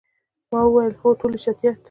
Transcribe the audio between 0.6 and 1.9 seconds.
وویل، هو، ټولې چټیات.